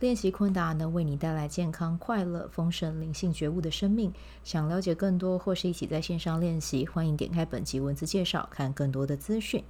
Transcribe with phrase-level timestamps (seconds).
[0.00, 4.12] 练习昆达能为你带来健康、快乐、丰盛、灵性觉悟的生命。
[4.42, 9.62] 想了解更多或是一起在线上练习，欢迎点开本集文字介绍，看更多的资讯。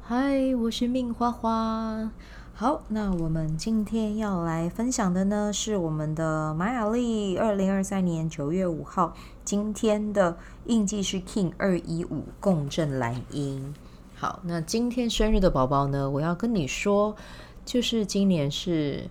[0.00, 2.12] 嗨，我是命花花。
[2.54, 13.74] 好，那我们今天要来分享的呢，是我们的马雅历二零二三年九月五号，今天的印记是 King 二一五共振蓝音。
[14.14, 17.16] 好，那今天生日的宝宝呢，我要跟你说，
[17.64, 19.10] 就是今年是。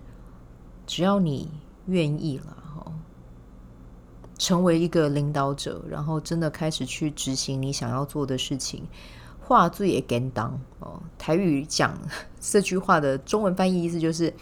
[0.92, 1.48] 只要你
[1.86, 2.92] 愿意了，哈，
[4.36, 8.82] 成为一个领导者，然后真的开始去执行你想要做的事情，
[9.40, 11.02] 话最也敢当哦。
[11.16, 11.98] 台语讲
[12.38, 14.34] 这句话的中文翻译意思就是，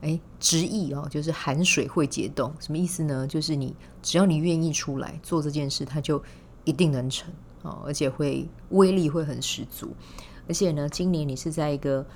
[0.00, 3.26] 哎，直译哦，就是寒水会解冻，什么意思呢？
[3.26, 6.22] 就是你只要你愿意出来做这件事，它就
[6.62, 7.28] 一定能成
[7.62, 9.92] 哦，而且会威力会很十足。
[10.46, 12.06] 而且呢，今年你是在一个。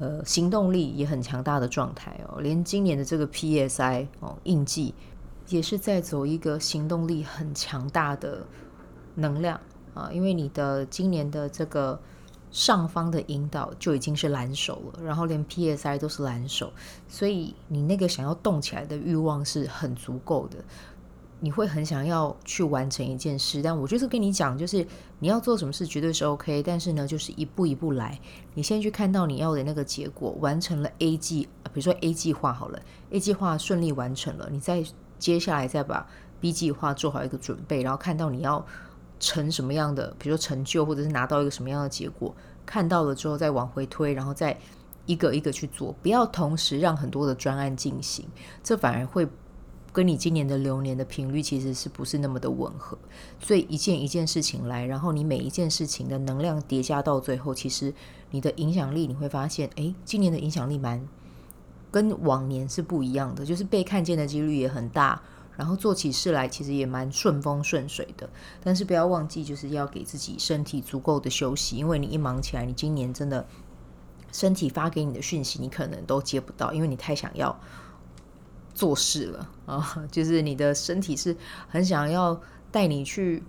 [0.00, 4.94] 呃，行动力也很强大的状态哦，连今年的这个 PSI 哦印记
[5.48, 8.44] 也是在走一个行动力很强大的
[9.14, 9.60] 能量
[9.92, 12.00] 啊，因为你的今年的这个
[12.50, 16.72] 上方的引导就已经是蓝手了，然后连 PSI 都是蓝手，
[17.06, 20.56] 所以你那个想要动起来的欲望是很足够的。
[21.42, 24.86] 你会很想要去完成一件事，但我就是跟你讲，就是
[25.18, 28.20] 你要做什么事绝对是 OK，但是呢，就是一步一步来。
[28.52, 32.78] 你先去看到你要的那个结果，完成了 A 计，比如说 A 计划好了
[33.10, 34.84] ，A 计划顺利完成了，你再
[35.18, 36.06] 接下来再把
[36.40, 38.64] B 计划做好一个准备，然后看到你要
[39.18, 42.34] 成什么样的，比如说成就或者是拿到一个什么样的结果，
[42.66, 44.54] 看到了之后再往回推，然后再
[45.06, 48.26] 一个一个去做，不要同时让很多的专案进行，
[48.62, 49.26] 这反而会。
[49.92, 52.96] 跟你今年的流年的频率其实是不是那么的吻合？
[53.40, 57.92] 所以一件一件事情来，然后你每一件事情的能量叠加到最后，其实
[58.30, 61.04] 你的影响力你会发现，哎，今年的影响力蛮
[61.90, 65.20] 跟往年是不一样的，就是被看见的几率也很大，
[65.56, 68.30] 然后做起事来其实也蛮顺风顺水的。
[68.62, 73.44] 但是不要忘记，就是要给自己身体足够的休息，因为你一忙起来，你今年真的
[74.30, 77.58] 身体发给你的讯息，你可能都接不到，因为你太想要。
[78.80, 81.36] 做事了啊， 就是你的身体是
[81.68, 82.40] 很想要
[82.72, 83.42] 带你去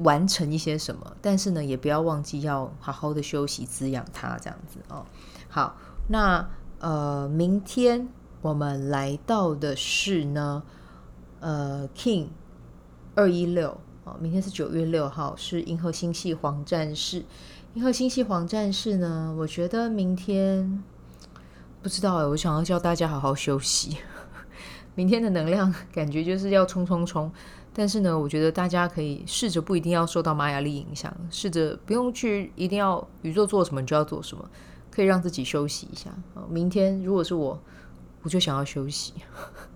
[0.00, 5.06] 完成一些什么，但是呢，也不要忘记要好好的休息滋养它，这样子哦。
[5.48, 6.46] 好，那
[6.80, 8.06] 呃，明天
[8.42, 10.62] 我们来到的是呢，
[11.40, 12.26] 呃，King
[13.14, 17.24] 二一六啊，明天是九月六号，是银河星系黄战士。
[17.72, 20.84] 银河星系黄战士呢，我觉得明天
[21.80, 23.96] 不知道哎，我想要叫大家好好休息。
[24.94, 27.32] 明天的能量 感觉就是要冲冲冲，
[27.72, 34.48] 但是呢，我觉得大家可以试着不一定要受到玛雅历影响，试着不用去一定要宇宙做什么你就要做什么，
[34.90, 36.10] 可以让自己休息一下。
[36.50, 37.58] 明天如果是我，
[38.22, 39.14] 我就想要休息。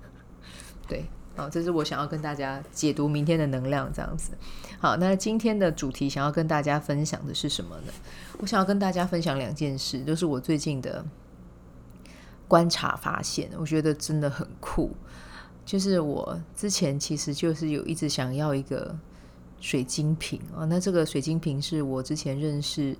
[0.87, 4.33] 对，好，这是我想要跟大家解读明天的能量这样子。
[4.79, 7.93] 好，那今天的主题想要跟大家分享的是什么呢？
[8.39, 11.05] 我想要跟大家分享两件事，就是我最近的。
[12.49, 14.95] 观察发现，我觉得真的很酷。
[15.67, 18.97] 就是我之前其实就是有一直想要一个
[19.61, 22.97] 水晶瓶啊，那这个水晶瓶是我之前认识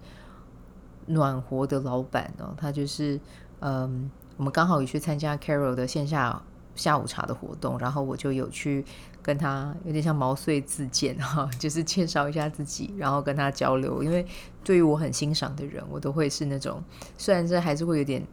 [1.07, 3.21] 暖活的老板哦，他就是
[3.61, 6.43] 嗯，我们刚好有去参加 Carol 的线下
[6.75, 8.85] 下午茶的活动，然后我就有去
[9.23, 14.03] 跟他有点像毛遂自荐哈， 就是介绍一下自己，然后跟他交流。
[14.03, 14.27] 因为
[14.65, 16.83] 对于我很欣赏的人，我都会是那种
[17.17, 18.27] 虽然这还是会有点。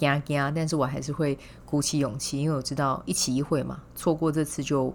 [0.00, 4.92] 惊惊，但是我还是会鼓起勇气，因为我知道一期一会嘛，错过这次就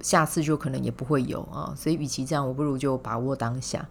[0.00, 3.86] 下次就可能也不会有啊，所以与其这样，我不如就把握当下。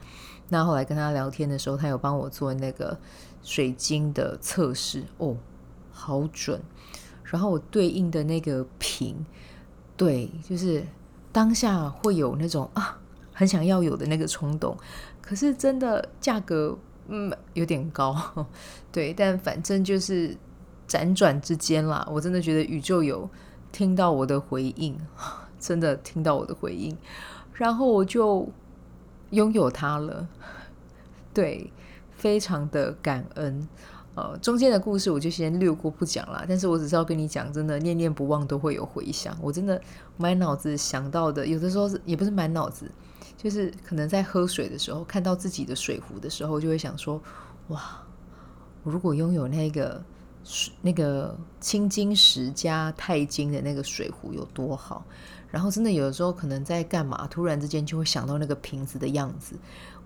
[0.50, 2.98] 那后来跟他聊天的时候，他有帮我做那个
[3.44, 5.38] 水晶的测试哦，
[5.92, 6.60] 好准。
[7.24, 9.26] 然后我对应的那个瓶，
[9.96, 10.86] 对，就是
[11.32, 13.00] 当下会有那种啊，
[13.32, 14.76] 很想要有的那个冲动，
[15.22, 16.78] 可是真的价格。
[17.08, 18.16] 嗯，有点高，
[18.92, 20.36] 对，但反正就是
[20.88, 22.08] 辗转之间啦。
[22.10, 23.30] 我真的觉得宇宙有
[23.72, 24.98] 听到我的回应，
[25.60, 26.98] 真的听到我的回应，
[27.54, 28.48] 然后我就
[29.32, 30.28] 拥有它了。
[31.34, 31.72] 对，
[32.12, 33.68] 非常的感恩。
[34.14, 39.34] 呃，中间的故事我就先略过不讲了，但是我只是要跟你讲，真的念念不忘都会有回响。
[39.42, 39.82] 我真的
[40.18, 42.92] 满脑子想到的，有的时候是也不是满脑子。
[43.42, 47.20] 就是可能在喝水的时候，看到自己的水壶的时候，就会想说：
[47.70, 48.04] 哇，
[48.84, 50.00] 如果拥有那个
[50.44, 55.04] 水那个青金石加钛金的那个水壶有多好。
[55.50, 59.58] 然后真的有的时候可能在干嘛，突然之间就会想到那个瓶子的样子。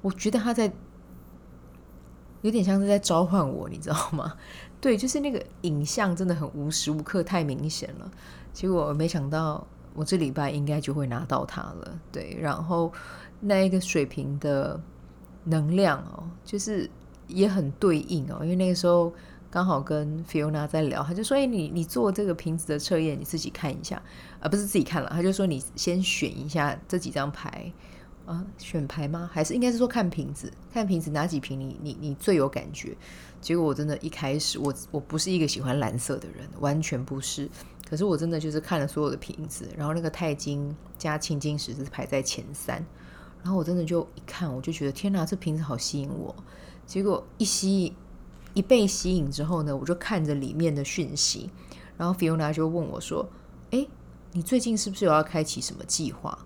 [0.01, 0.71] 我觉得他在
[2.41, 4.33] 有点像是在召唤我，你知道吗？
[4.79, 8.09] 对，就是那个影像真的很无时无刻太明显了。
[8.53, 11.99] 结果没想到我这礼拜应该就会拿到它了。
[12.11, 12.93] 对，然后
[13.39, 14.79] 那一个水瓶的
[15.43, 16.87] 能量哦，就是
[17.27, 19.11] 也很对应哦，因为那个时候。
[19.51, 24.01] 刚好跟 Fiona 在聊，他就说：“哎，你你做这个瓶子的测验，你自己看一下，
[24.41, 27.71] 而、不是自己看了。”他就说：“你先选一下这几张牌，
[28.25, 29.29] 啊，选牌吗？
[29.31, 30.51] 还是应该是说看瓶子？
[30.73, 32.97] 看瓶子哪几瓶你你你最有感觉？”
[33.39, 37.49] 结果我真的一开始我我不是一个喜欢蓝色的人，完全不是。
[37.87, 42.83] 可是我真的就是看了所有的瓶子，然后那个钛金加青金石是排在前三，
[43.43, 46.35] 然后我真的就一看，我就觉得天哪，这瓶子好吸引我。
[46.85, 47.93] 结果一吸。
[48.53, 51.49] 一被吸引之后呢，我就看着里面的讯息，
[51.97, 53.27] 然后 Fiona 就问我说
[53.71, 53.85] ：“哎，
[54.31, 56.39] 你最近是不是有要开启什么计划？”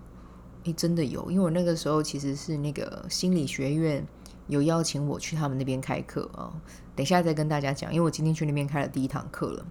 [0.66, 4.04] 哎，真的有，因为我那个时候其实是那个心理学院
[4.48, 6.50] 有邀请我去他们那边开课啊。
[6.96, 9.64] 等一下再跟大家讲，因为我今天去那边开了第一堂课了。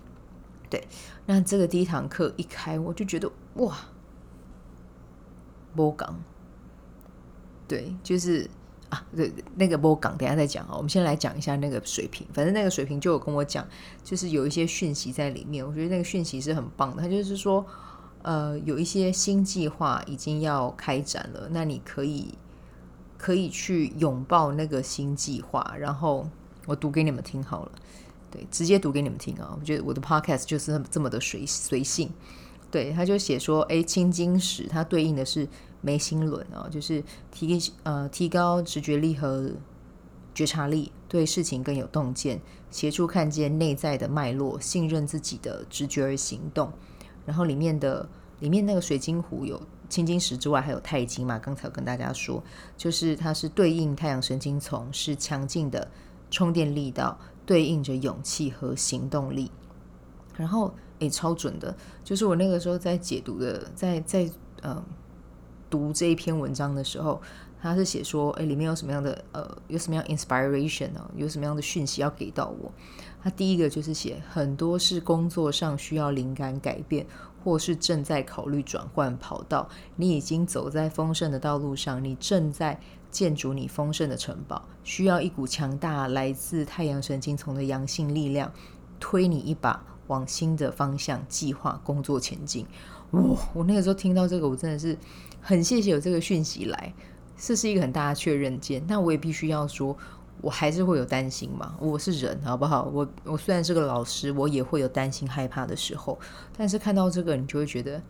[0.70, 0.88] 对，
[1.26, 3.78] 那这个第一堂课一开，我就觉得哇，
[5.76, 6.16] 波港，
[7.68, 8.50] 对，就是。
[8.90, 10.72] 啊，对，那个波港，等下再讲啊。
[10.74, 12.26] 我们先来讲一下那个水平。
[12.34, 13.64] 反正那个水平就有跟我讲，
[14.04, 15.64] 就是有一些讯息在里面。
[15.64, 17.04] 我觉得那个讯息是很棒的。
[17.04, 17.64] 他就是说，
[18.24, 22.34] 呃，有一些新计划已经要开展了，那你可以
[23.16, 25.76] 可以去拥抱那个新计划。
[25.78, 26.28] 然后
[26.66, 27.72] 我读给你们听好了，
[28.32, 29.56] 对，直接读给你们听啊。
[29.60, 32.10] 我觉得我的 podcast 就是这么的随随性。
[32.72, 35.48] 对，他就写说，哎，青金石它对应的是。
[35.82, 39.50] 眉心轮啊，就是提呃提高直觉力和
[40.36, 42.38] 觉察力，对事情更有洞见，
[42.70, 46.70] 协助看见内在的脉络，信任自己的直觉而行动。
[47.26, 48.06] 然后里面的
[48.42, 51.40] 里面那个水晶壶有青金石之外，还有钛金嘛？
[51.40, 52.44] 刚才有跟大家说，
[52.76, 55.90] 就是它是对应太阳神经丛，是强劲的
[56.30, 57.18] 充电力道，
[57.50, 59.50] 对应着勇气和行动力。
[60.38, 64.24] 然后诶，超准的，就是我那个时候在解读的，在在
[64.62, 64.76] 嗯。
[64.76, 64.84] 呃
[65.72, 67.22] 读这一篇文章的时候，
[67.62, 71.12] 他是写说，诶，里面有什么样的呃，有什么样 inspiration 呢？
[71.16, 72.72] 有什么样的讯息要给到我？
[73.22, 77.06] 他第一个就是写，很多是工作上需要灵感改变，
[77.44, 79.68] 或是正在考虑转换跑道。
[79.96, 82.80] 你已经走在丰盛的道路上，你正在
[83.12, 88.52] 建筑你丰盛的城堡，需要一股强大来自太阳神经丛的阳性力量，
[89.00, 92.66] 推你一把，往新的方向计划工作前进。
[93.12, 93.22] 哇！
[93.54, 94.98] 我那个时候听到这个，我真的是。
[95.42, 96.94] 很谢谢有这个讯息来，
[97.38, 98.84] 这是一个很大的确认键。
[98.90, 99.98] 那我也必须要说，
[100.42, 101.76] 我还是会有担心嘛。
[101.80, 102.90] 我是人，好不好？
[102.94, 106.18] 我我虽然是个老师，我也会有担心、害怕的时候。
[106.58, 108.02] 但是看到这个，你就会觉得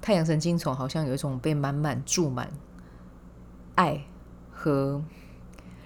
[0.00, 2.50] 太阳神经虫好像有一种被满满注满
[3.74, 4.04] 爱
[4.50, 5.02] 和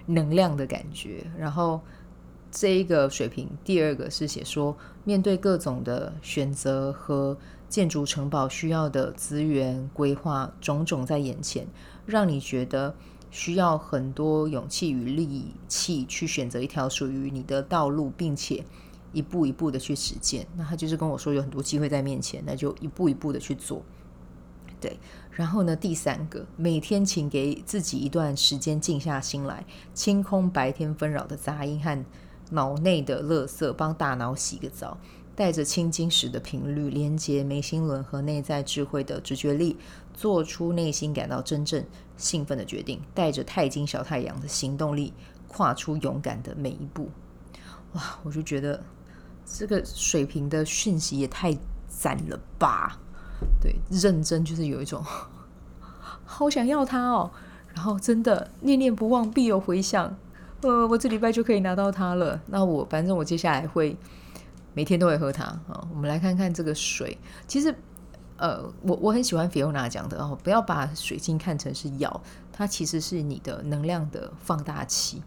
[0.07, 1.27] 能量的感觉。
[1.37, 1.81] 然后
[2.51, 7.37] 这一个水平，第二个是写说，面对各种的选择和。
[7.69, 11.67] 建筑城堡需要的资源规划种种在眼前，
[12.07, 12.95] 让你觉得
[13.31, 18.65] 需要很多勇气与力气去选择一条属于你的道路，并且
[19.13, 20.47] 一步一步的去实践。
[20.57, 23.83] 那他就是跟我说有很多机会在面前，那就一步一步的去做。
[24.81, 24.97] 对，
[25.33, 32.05] 然后呢，第三个，每天请给自己一段时间静下心来，清空白天纷扰的杂音和
[32.51, 34.97] 脑内的垃圾，帮大脑洗个澡。
[35.39, 39.77] 带着青金石的频率，连接眉心轮和内在智慧的直觉力，
[40.13, 41.85] 做出内心感到真正
[42.17, 43.01] 兴奋的决定。
[43.15, 45.13] 带着钛金小太阳的行动力，
[45.47, 47.09] 跨出勇敢的每一步。
[47.93, 48.83] 哇，我就觉得
[49.47, 52.99] 这个水平的讯息也太赞了吧！
[53.63, 55.01] 对，认真就是有一种
[56.27, 57.31] 好想要它哦。
[57.73, 60.17] 然后真的念念不忘，必有回响。
[60.63, 62.41] 呃，我这礼拜就可以拿到它了。
[62.47, 63.97] 那我反正我接下来会。
[64.79, 65.89] 每天都会喝它啊！
[65.93, 67.19] 我们来看看这个水。
[67.49, 67.75] 其实，
[68.37, 75.21] 呃，我我很喜欢菲欧娜讲的哦，不要把水晶看成是药，它其实是你的能量的放大器。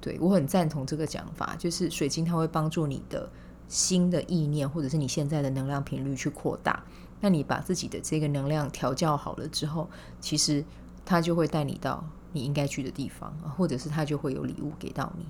[0.00, 3.28] 对，我很赞同这个讲法，就是水晶它会帮助你的
[3.68, 6.82] 新的意念，或者是你现在的能量频率去扩大。
[7.20, 9.86] 那你把自己的这个能量调教好了之后，
[10.18, 10.64] 其实
[11.04, 15.26] 它就会带你到你应该去的地方，或者是它就会有礼物给到你。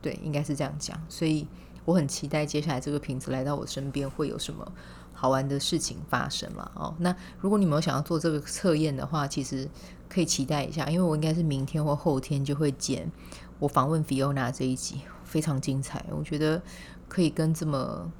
[0.00, 0.98] 对，应该是这样讲。
[1.10, 1.46] 所以。
[1.84, 4.70] 我很期待接下来这个瓶子来到我身边会有什么
[5.12, 6.94] 好玩的事情发生了哦。
[6.98, 9.68] 那如果你们有想要做这个测验的话，其实
[10.08, 13.10] 可以期待一下，因为我应该是明天或后天就会剪
[13.58, 16.04] 我访问 Fiona 这一集，非常精彩。
[16.10, 16.62] 我觉得
[17.08, 18.10] 可以跟这么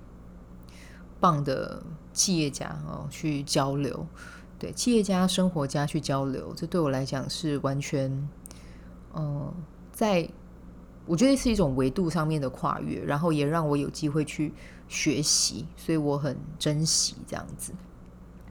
[1.18, 4.06] 棒的企业家哦去交流，
[4.58, 8.10] 对企业家、生活家去交流，这对我来讲是完全，
[9.14, 9.54] 嗯、呃，
[9.92, 10.28] 在。
[11.10, 14.54] 我觉得是一种维度上面的跨越，然后也让我有机会去
[14.86, 17.72] 学习，所以我很珍惜这样子。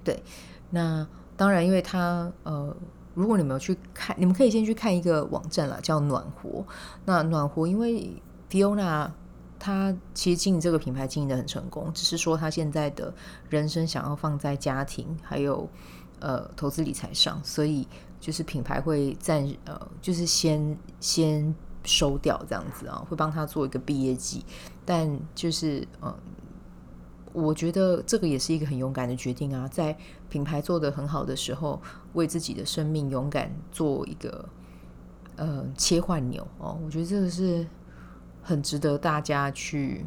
[0.04, 0.22] 对，
[0.70, 2.76] 那当然，因为他呃，
[3.14, 6.66] 如果你们有去看，你们可以先去看一个网站啦，叫暖活。
[7.06, 8.12] 那暖活，因为
[8.50, 9.10] Fiona
[9.58, 13.14] 她其实经营这个品牌经营得很成功，只是说她现在的
[13.50, 15.66] 人生想要放在家庭还有
[16.20, 17.88] 呃投资理财上，所以
[18.20, 21.56] 就是品牌会暂呃，就是先先。
[21.86, 24.46] 收掉这样子啊，会帮他做一个毕业季，
[24.86, 26.14] 但就是嗯，
[27.34, 29.98] 我觉得这个也是一个很勇敢的决定啊，在
[30.30, 31.82] 品牌做得很好的时候，
[32.14, 34.48] 为自己的生命勇敢做一个
[35.38, 37.66] 呃切换钮哦，我觉得这个是
[38.42, 40.06] 很值得大家去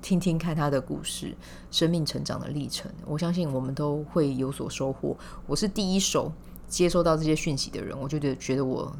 [0.00, 1.36] 听听看他的故事，
[1.70, 5.16] 生命成长的历程，我相信我们都会有所收获。
[5.46, 6.32] 我是第一手
[6.68, 8.94] 接收到这些讯息的人，我就觉得觉得我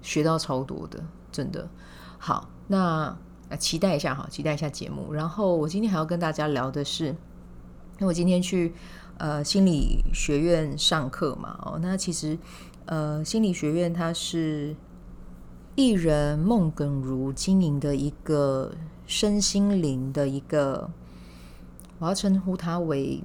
[0.00, 1.04] 学到超多的。
[1.36, 1.68] 真的
[2.16, 3.14] 好，那
[3.58, 5.12] 期待一下哈，期待一下节目。
[5.12, 7.14] 然后我今天还要跟大家聊的是，因
[8.00, 8.72] 为我今天去
[9.18, 12.38] 呃心理学院上课嘛，哦，那其实
[12.86, 14.74] 呃心理学院它是
[15.74, 18.72] 艺人孟耿如经营的一个
[19.06, 20.90] 身心灵的一个，
[21.98, 23.22] 我要称呼它为，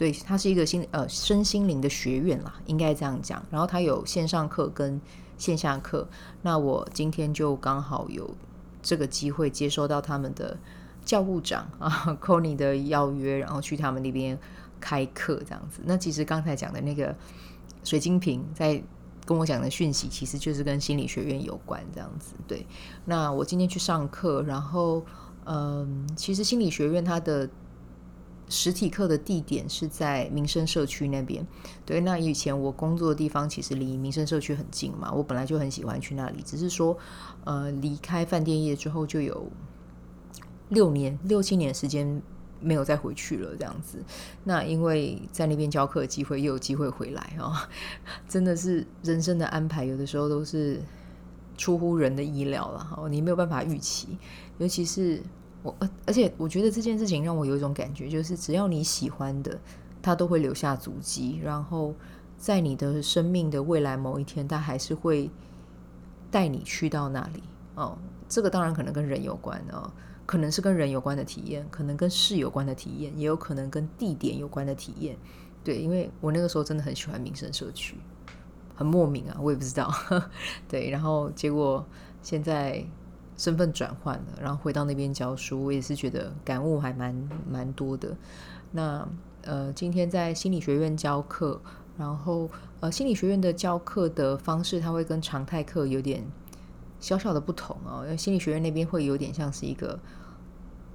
[0.00, 3.44] 对，它是一个心呃身心灵的学院啦，应该这样讲。
[3.50, 4.98] 然后它有线上课跟。
[5.40, 6.06] 线下课，
[6.42, 8.30] 那我今天就刚好有
[8.82, 10.54] 这个机会接收到他们的
[11.02, 14.38] 教务长啊 c o n y 的邀约，然后去他们那边
[14.78, 15.80] 开课这样子。
[15.86, 17.16] 那其实刚才讲的那个
[17.82, 18.82] 水晶瓶在
[19.24, 22.34] 跟我讲的讯息，其实就是跟心理学院有关这样子。
[22.46, 22.66] 对，
[23.06, 25.02] 那我今天去上课，然后
[25.46, 27.48] 嗯，其实心理学院它的。
[28.50, 31.46] 实体课的地点是在民生社区那边，
[31.86, 36.98] 对，那以前我工作的地方其实离民生社区很近嘛，我本来就很喜欢去那里，只是说，
[37.44, 39.48] 呃，离开饭店业之后就有
[40.70, 42.20] 六年、六七年时间
[42.60, 44.02] 没有再回去了，这样子。
[44.42, 47.54] 那因为在那边教课的机会，又有机会回来啊、哦，
[48.28, 50.82] 真的是人生的安排，有的时候都是
[51.56, 54.18] 出乎人的意料了，哦，你没有办法预期，
[54.58, 55.22] 尤其是。
[55.62, 55.76] 我
[56.06, 59.58] 而且我觉得这件事情让我有一种感觉，就是只要你喜欢的，
[60.00, 61.94] 它都会留下足迹，然后
[62.38, 65.30] 在你的生命的未来某一天，它还是会
[66.30, 67.42] 带你去到那里。
[67.74, 69.90] 哦，这个当然可能跟人有关哦，
[70.24, 75.14] 可能是跟人有关的体验，可能跟事有关的体验，也有可能跟地点有关的体验。
[75.62, 77.96] 对，因为我那个时候真的很喜欢民生社区，
[78.74, 79.92] 很莫名啊，我也不知道。
[80.66, 81.84] 对，然后结果
[82.22, 82.82] 现在。
[83.40, 88.14] 身份转换了，然后回到那边教书，我也是觉得感悟还蛮蛮多的。
[88.70, 89.08] 那
[89.40, 91.58] 呃，今天在心理学院教课，
[91.96, 96.22] 然后呃，心理学院的教课的方式，它会跟常态课有点
[97.00, 98.02] 小小的不同哦。
[98.04, 99.98] 因为心理学院那边会有点像是一个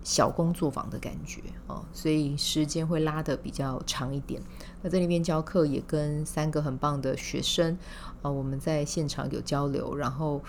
[0.04, 4.40] 小工作坊的感觉哦，所以时间会拉得比较长一点。
[4.84, 7.76] 那在那边教课也跟三个很棒的学生
[8.22, 10.40] 啊，我们在现场有交流，然后。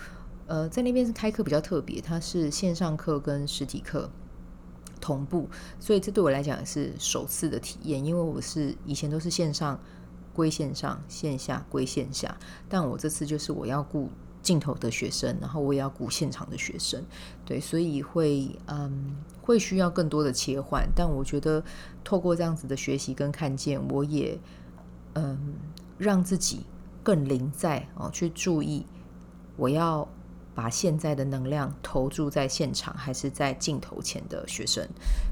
[0.47, 4.09] 呃，在那边是开课比较特别，它是线上课跟实体课
[5.01, 9.77] 同步，所以这对我来讲是首次的体验，因为我是以前都是线上
[10.33, 12.37] 归线上，线下归线下，
[12.69, 14.09] 但我这次就是我要顾
[14.41, 17.03] 镜头的学生，然后我也要顾现场的学生，
[17.45, 21.61] 对，所以会嗯会需要更多的切换，但我觉得
[22.05, 24.39] 透过这样子的学习跟看见，我也
[25.15, 25.55] 嗯
[25.97, 26.61] 让自己
[27.03, 28.85] 更临在哦，去注意
[29.57, 30.07] 我要。
[30.57, 34.83] 把现在的能量投注在现场，还是在镜头前的学生，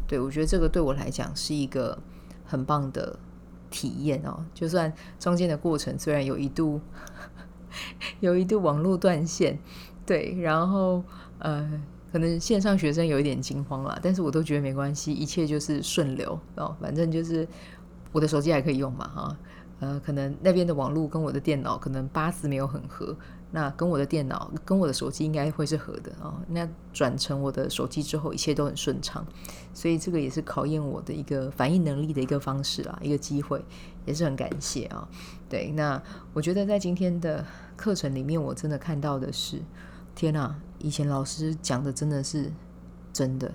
[0.07, 1.97] 对，我觉得这个对我来讲是一个
[2.45, 3.17] 很棒的
[3.71, 4.45] 体验哦。
[4.53, 6.79] 就算中间的过程虽然有一度
[8.21, 9.57] 有一度网络断线，
[10.05, 11.03] 对，然后
[11.39, 17.47] 呃，可能线上学生有一点惊慌了，但是我都觉得没关系，一切就是顺流哦，反正就是
[18.11, 19.37] 我的手机还可以用嘛，哈，
[19.79, 23.15] 呃，可能那边的网络跟我的电脑可能八字没有很合。
[23.51, 26.33] 那跟我的电脑、跟我的手机应该会是合的哦。
[26.49, 29.25] 那转成我的手机之后，一切都很顺畅，
[29.73, 33.63] 所以这个也是考验我的一个反应能力的一个方式啊，一个机会，
[34.05, 35.07] 也是很感谢啊。
[35.47, 36.01] 对，那
[36.33, 37.45] 我觉得在今天的
[37.77, 39.61] 课程里面，我真的看到的是，
[40.15, 42.51] 天哪，以前老师讲的真的是
[43.13, 43.53] 真的，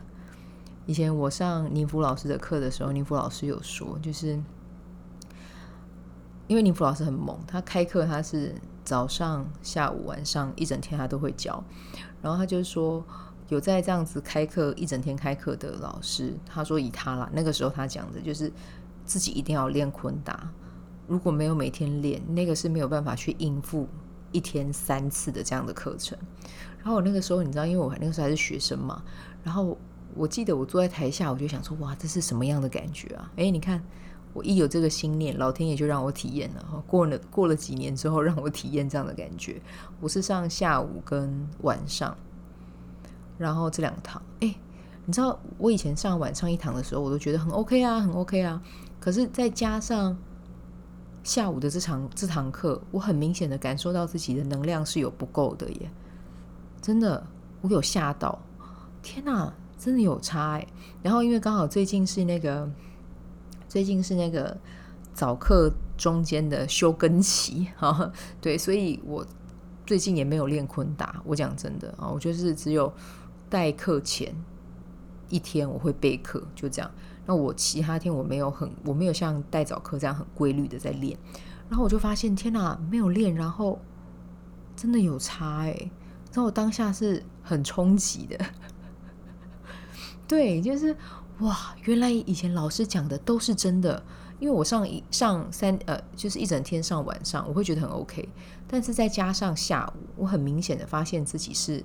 [0.86, 4.40] 以前我上宁福老师的课的时候，宁福老师有说，就是
[6.50, 8.52] 因为宁福老师很猛，他开课他是
[8.84, 11.62] 早上、下午、晚上一整天他都会教，
[12.20, 13.04] 然后他就说。
[13.48, 18.52] 有在这样子开课一整天开课的老师，他说以他啦，那个时候他讲的就是
[19.04, 20.48] 自己一定要练昆达，
[21.08, 23.88] 如果没有每天练，那个是没有办法去应付
[24.30, 26.16] 一天三次的这样的课程。
[26.78, 29.02] 然后我那个时候你知道，因为我那个时候还是学生嘛，
[29.42, 29.76] 然后
[30.14, 33.32] 我记得我坐在台下，我就想说，哇，这是什么样的感觉啊？
[33.34, 33.82] 诶，你看
[34.32, 36.84] 我一有这个心念，老天爷就让我体验了。
[36.86, 39.60] 过了过了几年之后，让我体验这样的感觉。
[40.00, 42.16] 我是上下午跟晚上。
[43.38, 44.54] 然后这两堂，哎，
[45.06, 48.62] 你知道我以前上晚上一堂的时候，我都觉得很 OK 啊，很 OK 啊。
[49.00, 50.14] 可是再加上
[51.24, 55.90] 下午的这场这堂课，我很明显的感受到自己的能量是有不够的耶，
[56.82, 57.26] 真的，
[57.62, 58.38] 我有吓到，
[59.02, 60.66] 天哪，真的有差哎。
[61.02, 62.70] 然后因为刚好最近是那个，
[63.70, 64.54] 最近是那个
[65.14, 68.12] 早课中间的休耕期啊，
[68.42, 69.26] 对，所以我
[69.86, 71.22] 最近也没有练昆达。
[71.24, 72.92] 我讲真的啊，我就是只有。
[73.50, 74.32] 代课前
[75.28, 76.88] 一天我会备课，就这样。
[77.26, 81.18] 那我其他天我没有很，我没有像代早课这样很规律的在练。
[81.68, 83.76] 然后我就发现，天哪，没有练，然后
[84.76, 85.90] 真的有差哎、欸。
[86.32, 88.38] 然后我当下是很冲击的，
[90.28, 90.96] 对，就是
[91.40, 94.02] 哇，原来以前老师讲的都是真的。
[94.38, 98.26] 因为我上一上三呃，就是一整天上晚上，我会觉得很 OK。
[98.66, 101.84] 但是再加上下午，我很明显的发现自己是。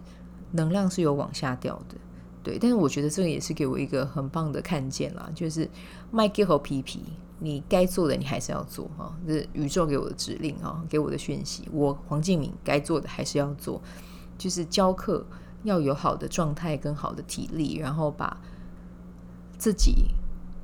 [0.51, 1.97] 能量是有往下掉的，
[2.41, 5.69] 对，但是我觉得这个也是给我一个很棒的看见啦，就是
[6.11, 7.03] 麦给和皮皮，
[7.39, 13.81] 你该做的你还是要做哈，这是宇宙给我的指令哈，给我的讯息，我黄敬敏该做的还是要做，
[14.37, 15.25] 就是教课
[15.63, 18.39] 要有好的状态跟好的体力，然后把
[19.57, 20.13] 自己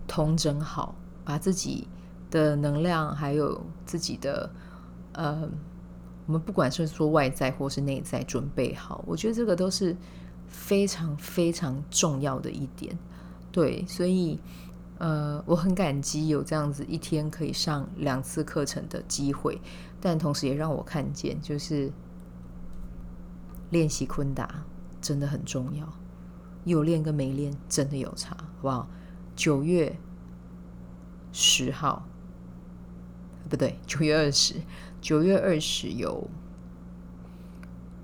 [0.08, 1.88] 统整好，把自己
[2.30, 4.50] 的能量还有自己的
[5.14, 5.50] 呃。
[6.28, 9.94] 我们不管是说外在或是内在，准备好，我觉得这个都是
[10.48, 12.98] 非常非常重要的一点。
[13.52, 14.40] 对，所以
[15.00, 19.60] 呃，我很感激有这样子一天可以上两次课程的机会，
[20.00, 21.92] 但同时也让我看见，就是
[23.72, 24.64] 练习昆达
[25.02, 25.92] 真的很重要，
[26.64, 28.88] 有练跟没练真的有差，好不好？
[29.36, 29.96] 九月
[31.32, 32.04] 十号，
[33.50, 34.56] 不对，九月二十。
[35.02, 36.30] 九月二十有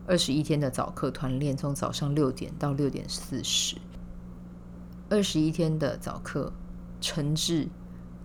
[0.08, 3.78] 二十一天的早课团练，从早上六点到六点四十。
[5.10, 6.52] 二十一天的早课，
[7.00, 7.68] 诚挚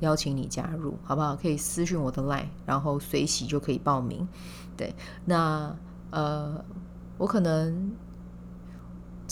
[0.00, 1.36] 邀请你加入，好不好？
[1.36, 4.26] 可以私讯我的 line，然后随喜就可以报名。
[4.76, 4.94] 对，
[5.26, 5.76] 那
[6.10, 6.64] 呃，
[7.18, 7.92] 我可能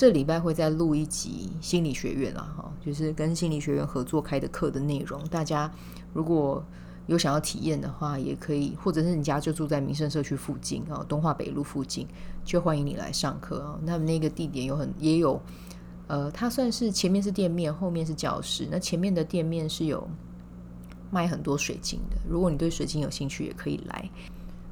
[0.00, 5.22] 这礼拜会再录一集心理学院啊，哈，就是跟心理学院合作开的课的内容。
[5.28, 5.70] 大家
[6.14, 6.64] 如果
[7.06, 12.08] 有想要体验的话，也可以，或者是你家就住在民生社区附近啊，东华北路附近，
[12.46, 13.78] 就欢迎你来上课啊。
[13.82, 15.38] 那那个地点有很也有，
[16.06, 18.66] 呃，它算是前面是店面，后面是教室。
[18.70, 20.08] 那前面的店面是有
[21.10, 24.10] 卖很多水晶的，如果你对水晶有兴趣，也可以来。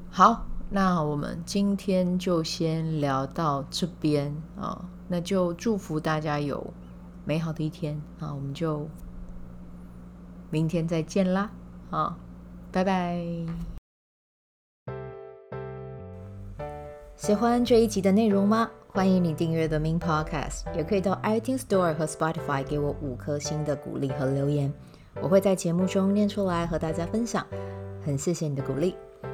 [0.09, 6.73] 好，那我们今天就先聊到这边啊，那就祝福大家有
[7.25, 8.87] 美好的一天啊，我们就
[10.51, 11.49] 明天再见啦，
[11.89, 12.17] 啊。
[12.71, 13.19] 拜拜！
[17.15, 18.69] 喜欢这一集的内容吗？
[18.89, 24.71] 欢迎你订阅 The Min Podcast，也可以到 iTunes Store 和 Spotify 给我五颗星的鼓励和留言，
[25.19, 27.43] 我会在节目中念出来和大家分享。
[28.05, 28.95] 很谢谢你的鼓励，